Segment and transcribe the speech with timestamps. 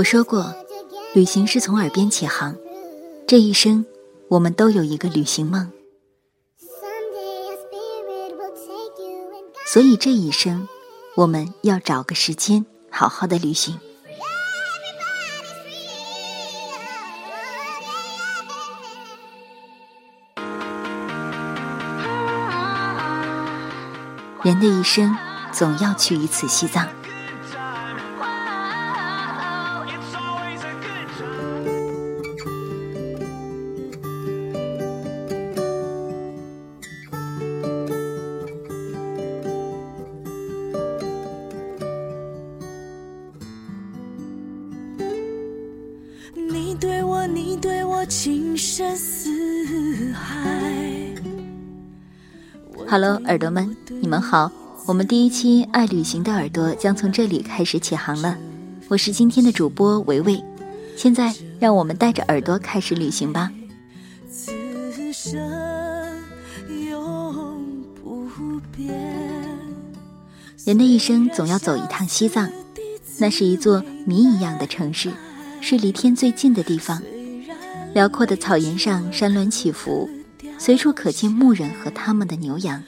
[0.00, 0.54] 我说过，
[1.12, 2.56] 旅行是从耳边起航。
[3.26, 3.84] 这一生，
[4.28, 5.70] 我们都有一个旅行梦，
[9.66, 10.66] 所以这一生，
[11.16, 13.78] 我们要找个时间好好的旅行。
[24.42, 25.14] 人的一生，
[25.52, 26.88] 总要去一次西藏。
[52.90, 54.50] Hello，耳朵们，你们好！
[54.84, 58.36] 我们第一期《爱旅行的耳朵》将从这里开始起航了。
[58.88, 60.42] 我是今天的主播维维，
[60.96, 63.48] 现在让我们带着耳朵开始旅行吧。
[64.28, 64.52] 此
[65.12, 65.40] 生
[66.90, 67.64] 永
[67.94, 68.28] 不
[68.76, 68.92] 变。
[70.64, 72.50] 人的一生总要走一趟西藏，
[73.20, 75.12] 那是一座谜一样的城市，
[75.60, 77.00] 是离天最近的地方。
[77.94, 80.10] 辽阔的草原上，山峦起伏。
[80.60, 82.82] 随处可见牧人和他们的牛羊，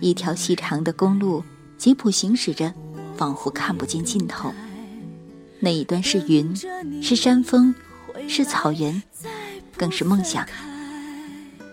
[0.00, 1.44] 一条细长的公路，
[1.76, 2.72] 吉普行驶着，
[3.14, 4.50] 仿佛看不见尽头。
[5.58, 6.56] 那一端是云，
[7.02, 7.74] 是山峰，
[8.26, 9.02] 是草原，
[9.76, 10.46] 更是梦想。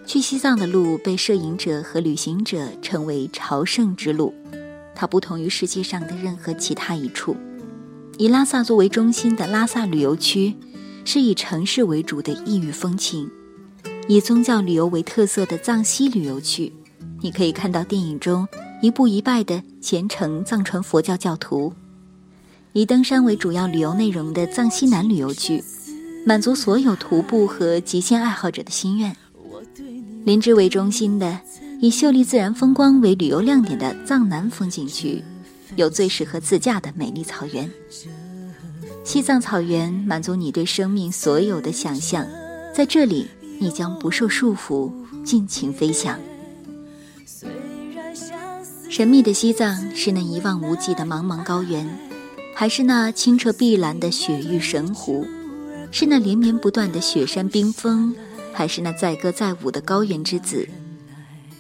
[0.06, 4.36] 去西藏的路被摄影者和旅行者称为朝圣之路，
[4.94, 7.38] 它不同于世界上的任何其他一处。
[8.18, 10.58] 以拉萨作为中心的拉萨旅游区，
[11.06, 13.32] 是以城市为主的异域风情。
[14.10, 16.72] 以宗教旅游为特色的藏西旅游区，
[17.22, 18.48] 你可以看到电影中
[18.82, 21.74] 一步一拜的虔诚藏传佛教教徒；
[22.72, 25.62] 以登山为主要旅游内容的藏西南旅游区，
[26.26, 29.12] 满足所有徒步和极限爱好者的心愿；
[30.24, 31.38] 林芝为中心的
[31.82, 35.22] 以秀丽自然风光为旅游亮点的藏南风景区，
[35.76, 37.70] 有最适合自驾的美丽草原。
[39.04, 42.26] 西藏草原满足你对生命所有的想象，
[42.74, 43.28] 在这里。
[43.60, 44.92] 你将不受束缚，
[45.24, 46.20] 尽情飞翔。
[48.90, 51.88] 神秘的西藏是那一望无际的茫茫高原，
[52.56, 55.26] 还是那清澈碧蓝的雪域神湖？
[55.92, 58.16] 是那连绵不断的雪山冰峰，
[58.54, 60.68] 还是那载歌载舞的高原之子？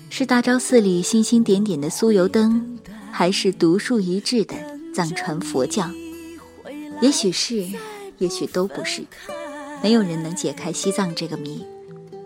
[0.09, 2.79] 是大昭寺里星星点点的酥油灯，
[3.11, 4.55] 还是独树一帜的
[4.93, 5.89] 藏传佛教？
[7.01, 7.67] 也许是，
[8.17, 9.03] 也许都不是。
[9.83, 11.63] 没有人能解开西藏这个谜。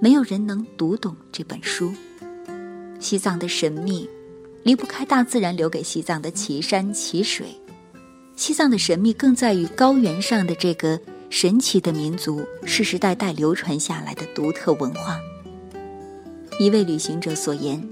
[0.04, 1.94] 没有人能读懂这本书。
[3.00, 4.10] 西藏的神秘，
[4.64, 7.46] 离不开大自然留给西藏的奇山奇水。
[8.36, 15.20] 西藏的神秘更在于高原上的这个神奇的民族，世世代代流传下来的独特文化。
[16.58, 17.88] 一位旅行者所言：“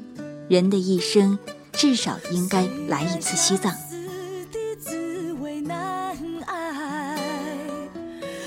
[0.50, 1.38] 人的一生
[1.74, 3.72] 至少应该来一次西藏。”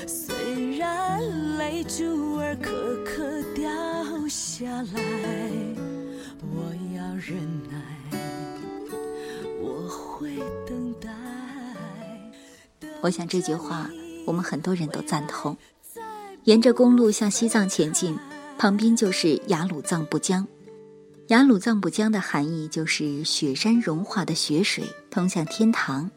[0.05, 2.71] 虽然泪珠儿颗
[3.05, 3.42] 颗
[4.33, 5.51] 下来，
[6.41, 7.37] 我要忍
[7.69, 7.79] 耐，
[9.61, 10.35] 我会
[10.67, 11.07] 等待
[12.99, 13.87] 我想这句话，
[14.25, 15.55] 我们很多人都赞同。
[16.45, 18.17] 沿着公路向西藏前进，
[18.57, 20.47] 旁边就是雅鲁藏布江。
[21.27, 26.09] 雅鲁藏布江的含义就是雪山融化的雪水通向天堂。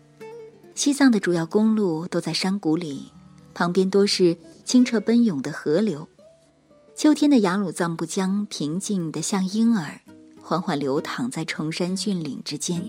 [0.74, 3.12] 西藏的主要公路都在山谷里，
[3.52, 6.08] 旁边多是清澈奔涌的河流。
[6.96, 10.00] 秋天的雅鲁藏布江平静的像婴儿，
[10.40, 12.82] 缓缓流淌在崇山峻岭之间。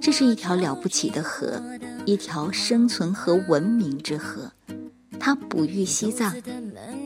[0.00, 1.62] 这是一条了不起的河。
[2.06, 4.52] 一条生存和文明之河，
[5.20, 6.34] 它哺育西藏，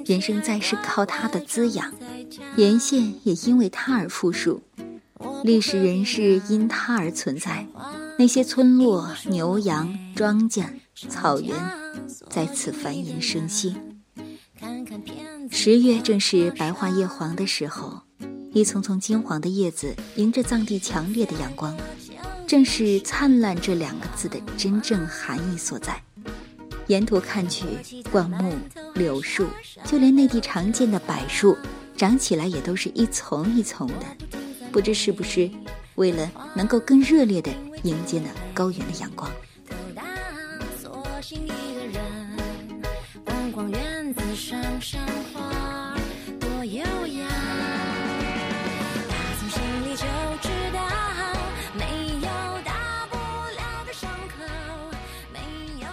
[0.07, 1.93] 人生在世靠它的滋养，
[2.57, 4.63] 沿线也因为它而富庶，
[5.43, 7.67] 历史人士因它而存在，
[8.21, 10.65] 那些村落、牛羊、庄稼、
[11.09, 11.57] 草原
[12.31, 13.75] 在此繁衍生息。
[14.61, 18.01] 看看片十月正是白桦叶黄的时候，
[18.53, 21.77] 一丛丛金黄的叶子迎着藏地强烈的阳光。
[22.47, 26.01] 正是“灿烂”这两个字的真正含义所在。
[26.87, 27.65] 沿途看去，
[28.11, 28.55] 灌木、
[28.95, 29.47] 柳树，
[29.85, 31.57] 就连内地常见的柏树，
[31.97, 33.95] 长起来也都是一丛一丛的。
[34.73, 35.51] 不知是不是
[35.97, 37.51] 为了能够更热烈地
[37.83, 39.31] 迎接那高原的阳光？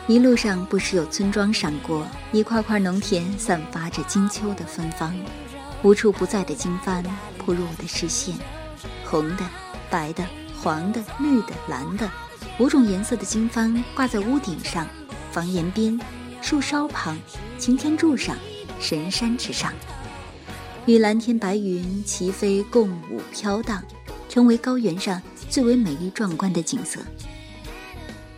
[0.08, 5.16] 一路上不时有村庄闪过，一块块农田散发着金秋的芬芳，
[5.82, 7.04] 无处不在的经幡
[7.40, 8.36] 扑入我的视线，
[9.04, 9.44] 红的、
[9.90, 10.24] 白的、
[10.62, 12.08] 黄的、绿的、蓝的，
[12.60, 14.88] 五种颜色的经幡挂在屋顶上、
[15.32, 16.00] 房檐边、
[16.40, 17.18] 树梢旁、
[17.57, 18.36] 擎天柱上、
[18.80, 19.72] 神山之上，
[20.86, 23.81] 与蓝天白云齐飞共舞飘荡，
[24.28, 27.00] 成为高原上最为美丽壮观的景色。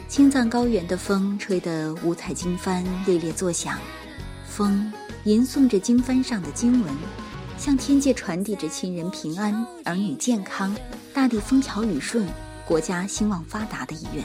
[0.08, 3.78] 青藏高原的风吹得五彩经幡猎猎作响，
[4.48, 4.92] 风
[5.24, 6.96] 吟诵着经幡上的经文，
[7.58, 10.76] 向天界传递着亲人平安、儿女健康、
[11.12, 12.26] 大地风调雨顺、
[12.66, 14.24] 国家兴旺发达的意愿。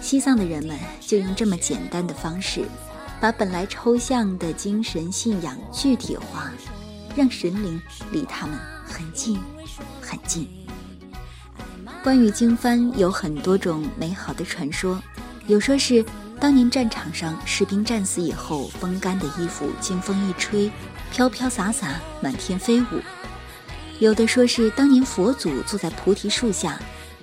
[0.00, 2.64] 西藏的人们就用这么简单的方式，
[3.22, 6.50] 把本来抽象的精神信仰具体化，
[7.14, 7.80] 让神灵
[8.10, 9.38] 离他们很近，
[10.00, 10.48] 很近。
[12.02, 15.00] 关于经幡有很多种美好的传说，
[15.46, 16.04] 有说是
[16.40, 20.68] 当年战场上士兵战死以后，风干的衣服经风一吹，
[21.12, 23.00] 飘飘洒洒满天飞舞；
[24.00, 26.76] 有的说是当年佛祖坐在菩提树下，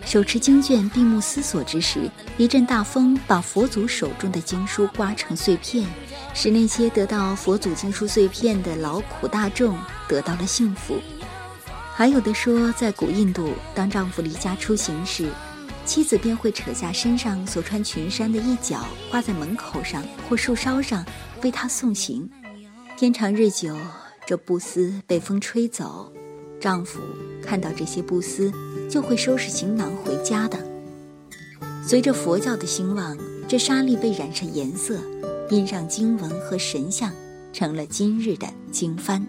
[0.09, 5.87] 手持经卷闭目思索之时，一阵大风把佛祖手中的经书刮成碎片，
[6.33, 9.77] 使那些得到佛祖经书碎片的劳苦大众
[10.07, 10.95] 得到了幸福。
[11.93, 15.29] 还有的说，在古印度，当丈夫离家出行时，
[15.85, 21.05] 妻子便会扯下身上所穿裙衫的一角，挂在门口上或树梢上，
[21.43, 22.27] 为他送行。
[22.97, 23.77] 天长日久，
[24.25, 26.11] 这布丝被风吹走，
[26.59, 26.99] 丈夫
[27.41, 28.51] 看到这些布丝，
[28.89, 30.59] 就会收拾行囊回家的。
[31.85, 33.17] 随着佛教的兴旺，
[33.47, 34.99] 这沙粒被染上颜色，
[35.49, 37.11] 印上经文和神像，
[37.51, 39.21] 成了今日的经幡。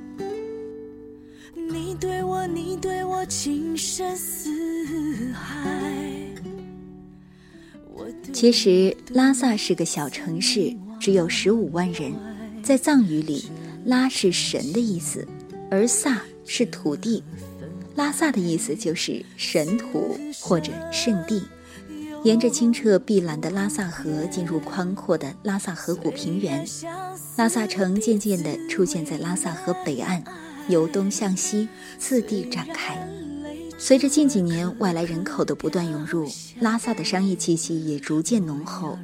[2.53, 4.51] 你对我情深似
[5.33, 5.71] 海。
[8.33, 12.13] 其实拉萨是个小城市，只有十五万人。
[12.63, 13.45] 在藏语里，
[13.85, 15.27] 拉是神的意思，
[15.71, 16.21] 而萨
[16.53, 17.23] 是土地。
[17.95, 21.45] 拉萨的意思就是神土或者圣地。
[22.25, 26.67] 沿着清澈碧蓝的拉萨河进入宽阔的拉萨河谷平原，
[27.37, 30.23] 拉萨城渐渐地出现在拉萨河北岸。
[30.69, 31.69] 由东向西，
[31.99, 32.99] 次第展开。
[33.79, 36.29] 随着近几年外来人口的不断涌入，
[36.61, 38.99] 拉萨的商业气息也逐渐浓厚。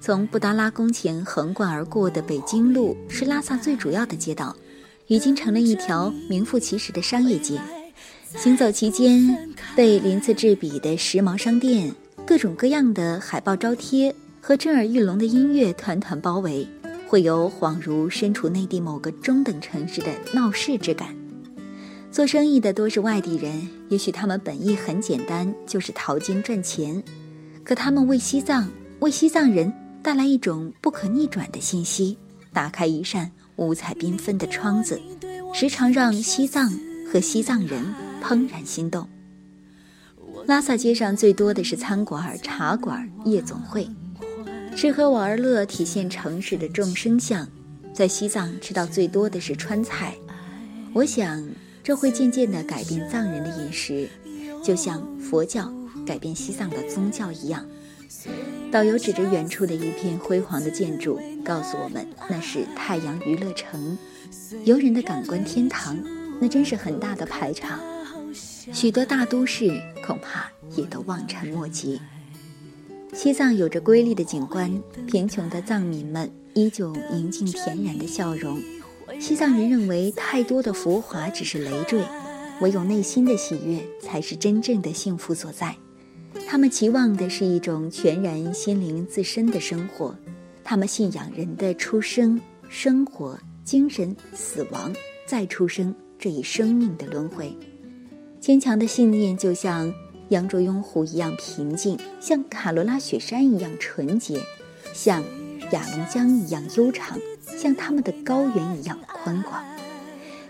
[0.00, 4.54] 从布达拉宫前横贯而过的北京路是拉萨最主要的街道，
[5.10, 7.60] 已经成了一条名副其实的商业街。
[8.36, 11.92] 行走其间，被鳞次栉比的时髦商店、
[12.24, 16.64] 各种各样的海报招贴和震耳欲聋的音乐团团包围。
[17.08, 21.08] 会有恍如身处内地某个中等城市的闹市之感。
[22.12, 27.02] 做生意的多是外地人，也许他们本意很简单，就是淘金赚钱，
[27.64, 28.70] 可他们为西藏、
[29.00, 29.72] 为西藏人
[30.04, 32.16] 带来一种不可逆转的信息，
[32.52, 33.28] 打开一扇
[33.60, 34.98] 五彩缤纷的窗子，
[35.52, 36.72] 时常让西藏
[37.12, 37.84] 和西藏人
[38.22, 39.06] 怦然心动。
[40.46, 43.86] 拉萨街上最多的是餐馆、茶馆、夜总会。
[44.74, 47.46] 吃喝玩乐体现城市的众生相，
[47.92, 50.14] 在西藏吃到最多的是川菜。
[50.94, 51.46] 我想
[51.82, 54.08] 这会渐渐地改变藏人的饮食，
[54.64, 55.70] 就像佛教
[56.06, 57.62] 改变西藏的宗教一样。
[58.72, 63.96] 导游指着远处的一片辉煌的建筑，告诉我们那是太阳娱乐城，
[64.64, 65.98] 游人的感官天堂。
[66.40, 67.78] 那真是很大的排场，
[68.72, 72.00] 许多大都市恐怕也都望尘莫及。
[73.12, 78.58] 西藏有着瑰丽的景观，贫穷的藏民们依旧宁静恬然的笑容。
[79.18, 82.02] 西藏人认为，太多的浮华只是累赘，
[82.62, 85.76] 唯有内心的喜悦才是真正的幸福所在。
[86.48, 90.16] 他们期望的是一种全然心灵自身的生活，
[90.70, 94.94] 他们信仰人的出生、生活、精神、死亡、
[95.26, 97.52] 再出生这一生命的轮回。
[98.38, 99.92] 坚强的信念就像。
[100.28, 104.40] 羊卓雍湖一样平静，像卡罗拉雪山一样纯洁，
[104.92, 105.24] 像
[105.72, 109.60] 雅龙江一样悠长，像他们的高原一样宽广。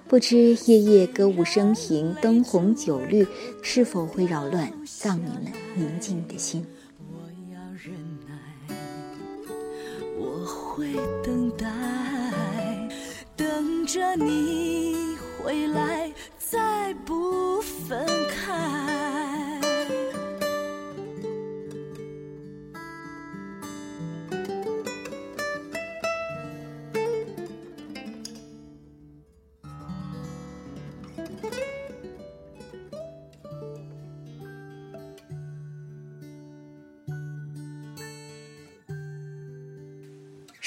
[0.07, 3.27] 不知夜夜歌舞升平，灯红酒绿，
[3.63, 6.63] 是否会扰乱藏民们宁静的心？
[10.81, 11.67] 会等待，
[13.37, 18.20] 等着你回来，再不分。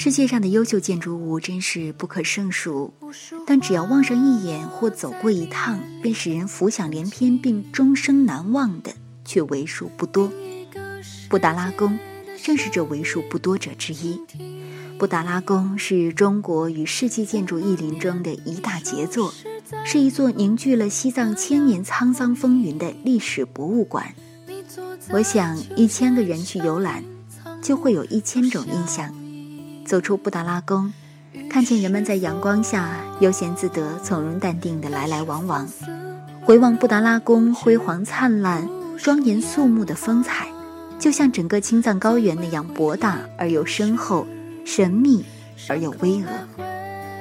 [0.03, 2.93] 世界上的优秀建筑物真是不可胜数，
[3.47, 8.91] 但只要望上一眼或走过一趟，便使人浮想联翩并终生难忘的，
[9.23, 10.29] 却为数不多。
[11.29, 11.97] 布达拉宫
[12.43, 14.19] 正是这为数不多者之一。
[14.99, 19.33] 布达拉宫是中国与世纪建筑艺林中的一大杰作，
[19.85, 24.13] 是一座凝聚了西藏千年沧桑风云的历史博物馆。
[25.11, 27.01] 我想，一千个人去游览，
[27.61, 29.22] 就会有一千种印象。
[29.85, 30.91] 走出布达拉宫，
[31.49, 35.67] 看见人们在阳光下悠闲自得、从容淡定地来来往往，
[36.43, 40.47] 回望布达拉宫辉煌灿烂、庄严肃穆的风采，
[40.97, 44.25] 就像整个青藏高原那样博大而又深厚、
[44.65, 45.23] 神秘
[45.67, 46.25] 而又巍峨。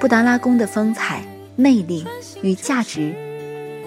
[0.01, 1.25] 布达拉宫的风采、
[1.57, 2.07] 魅力
[2.43, 3.15] 与价值，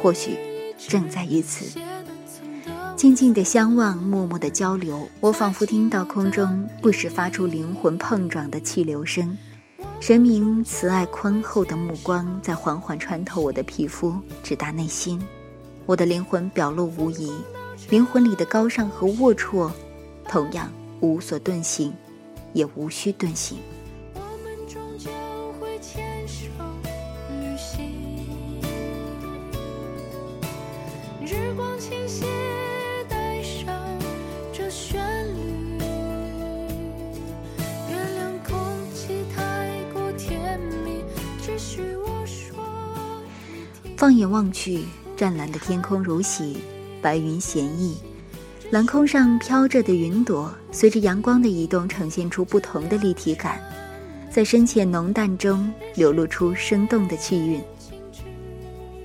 [0.02, 0.38] 或许
[0.78, 1.80] 正在于此。
[3.06, 9.38] 静静的相望，默默的交流，我仿佛听到空中不时发出灵魂碰撞的气流声。
[10.00, 15.22] 神明慈爱宽厚的目光在缓缓穿透我的皮肤，直达内心。
[15.86, 17.32] 我的灵魂表露无遗，
[17.92, 19.70] 灵魂里的高尚和龌龊，
[20.28, 20.68] 同样
[21.00, 21.94] 无所遁形，
[22.54, 23.60] 也无需遁形。
[44.36, 44.84] 望去，
[45.16, 46.58] 湛蓝的天空如洗，
[47.02, 47.96] 白云闲逸，
[48.70, 53.62] 蓝空上飘着的云朵，随着阳光的移动，呈现出不同的立体感，
[54.30, 57.62] 在深浅浓淡中流露出生动的气韵。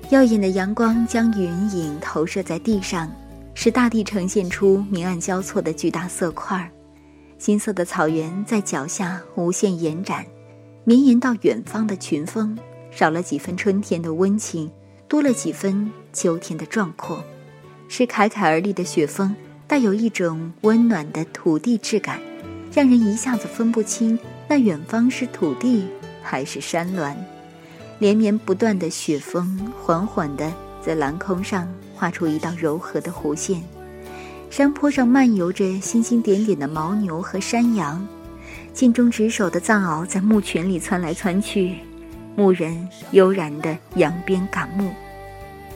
[0.08, 3.08] 耀眼的阳光将云影投射在地上，
[3.54, 6.68] 使大地呈现出明暗交错的巨大色块。
[7.38, 10.26] 金色的草原在脚下无限延展，
[10.82, 12.58] 绵延到远方的群峰，
[12.90, 14.68] 少了几分春天的温情。
[15.10, 17.20] 多了几分秋天的壮阔，
[17.88, 19.34] 是侃侃而立的雪峰，
[19.66, 22.20] 带有一种温暖的土地质感，
[22.72, 25.84] 让人一下子分不清那远方是土地
[26.22, 27.16] 还是山峦。
[27.98, 30.48] 连绵不断的雪峰，缓缓地
[30.80, 33.60] 在蓝空上画出一道柔和的弧线。
[34.48, 38.06] 山坡上漫游着星星点点的牦牛和山羊，
[38.72, 41.78] 尽忠职守的藏獒在牧群里窜来窜去。
[42.40, 44.94] 牧人悠然地扬鞭赶牧，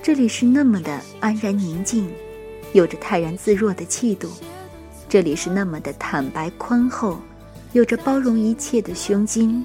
[0.02, 2.10] 这里是那么的安然宁静，
[2.72, 4.30] 有着泰然自若的气度；
[5.06, 7.18] 这里是那么的坦白宽厚，
[7.74, 9.62] 有着包容一切的胸襟。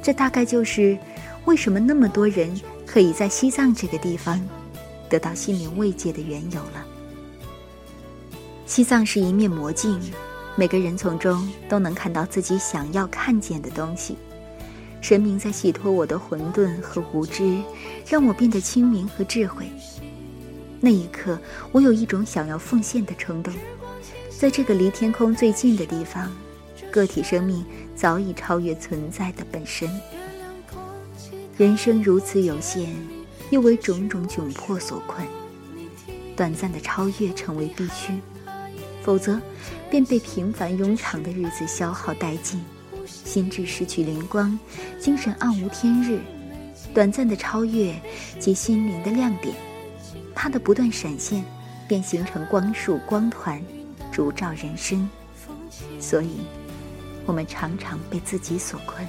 [0.00, 0.96] 这大概就是
[1.44, 2.48] 为什么那么多人
[2.86, 4.40] 可以在西藏这个地方
[5.08, 6.86] 得到心灵慰藉的缘由了。
[8.64, 10.00] 西藏是一面魔镜，
[10.54, 14.16] 每个人从中都能看到自己想要看见的东西。
[15.02, 17.60] 神明在洗脱我的混沌和无知，
[18.08, 19.66] 让我变得清明和智慧。
[20.80, 21.36] 那一刻，
[21.72, 23.52] 我有一种想要奉献的冲动。
[24.30, 26.30] 在这个离天空最近的地方，
[26.92, 27.64] 个体生命
[27.96, 29.90] 早已超越存在的本身。
[31.58, 32.86] 人生如此有限，
[33.50, 35.26] 又为种种窘迫所困，
[36.36, 38.20] 短暂的超越成为必须，
[39.02, 39.40] 否则
[39.90, 42.64] 便被平凡庸常的日子消耗殆尽。
[43.06, 44.58] 心智失去灵光，
[44.98, 46.20] 精神暗无天日，
[46.94, 47.94] 短暂的超越
[48.38, 49.54] 及心灵的亮点，
[50.34, 51.44] 它的不断闪现，
[51.88, 53.62] 便形成光束光团，
[54.10, 55.08] 烛照人生。
[55.98, 56.40] 所以，
[57.26, 59.06] 我们常常被自己所困。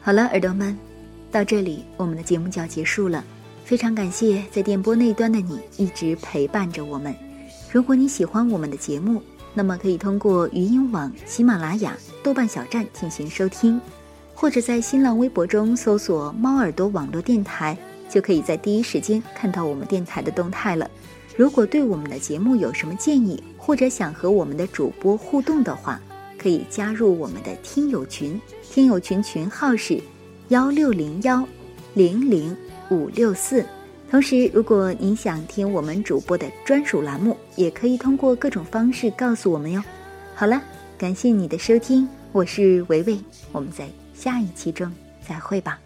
[0.00, 0.78] 好了，耳朵们，
[1.34, 3.24] 到这里，我们的节目就要结束了。
[3.64, 7.12] 非常感谢在电波那端的你一直陪伴着我们。
[7.72, 9.20] 如果你喜欢我们的节目，
[9.52, 13.80] 那么可以通过语音网、喜马拉雅、豆瓣小站进行收听，
[14.32, 17.76] 或者在新浪微博中搜索“猫耳朵网络电台”，
[18.08, 20.88] 就可以在第一时间看到我们电台的动态了。
[21.36, 26.00] 如果对我们的节目有什么建议，或者想和我们的主播互动的话，
[26.38, 30.00] 可以加入我们的听友群，听友群群号是
[30.48, 31.46] 幺六零幺
[31.94, 32.56] 零零。
[32.90, 33.64] 五六四。
[34.10, 39.82] 同时，如果您想听我们主播的专属栏目，也可以通过各种方式告诉我们哟。
[40.34, 40.62] 好了，
[40.98, 43.18] 感谢你的收听，我是维维，
[43.52, 44.92] 我们在下一期中
[45.26, 45.80] 再会吧。